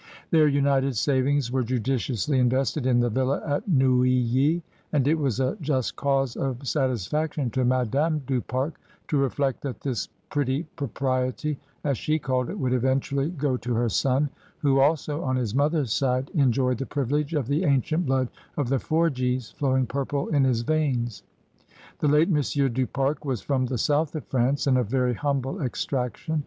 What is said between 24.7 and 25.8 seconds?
of very humble